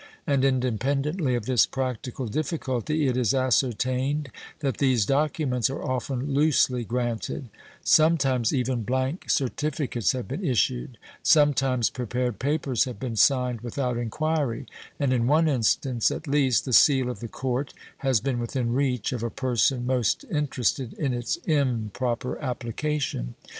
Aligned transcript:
And 0.25 0.43
independently 0.43 1.35
of 1.35 1.45
this 1.45 1.67
practical 1.67 2.25
difficulty, 2.25 3.05
it 3.05 3.15
is 3.15 3.35
ascertained 3.35 4.31
that 4.61 4.77
these 4.77 5.05
documents 5.05 5.69
are 5.69 5.79
often 5.83 6.33
loosely 6.33 6.83
granted; 6.83 7.49
some 7.83 8.17
times 8.17 8.51
even 8.51 8.81
blank 8.81 9.29
certificates 9.29 10.13
have 10.13 10.27
been 10.27 10.43
issued; 10.43 10.97
some 11.21 11.53
times 11.53 11.91
prepared 11.91 12.39
papers 12.39 12.85
have 12.85 12.99
been 12.99 13.15
signed 13.15 13.61
without 13.61 13.95
inquiry, 13.95 14.65
and 14.99 15.13
in 15.13 15.27
one 15.27 15.47
instance, 15.47 16.09
at 16.09 16.25
least, 16.27 16.65
the 16.65 16.73
seal 16.73 17.07
of 17.07 17.19
the 17.19 17.27
court 17.27 17.71
has 17.97 18.19
been 18.19 18.39
within 18.39 18.73
reach 18.73 19.13
of 19.13 19.21
a 19.21 19.29
person 19.29 19.85
most 19.85 20.25
interested 20.31 20.93
in 20.93 21.13
its 21.13 21.35
improper 21.45 22.39
application. 22.39 23.35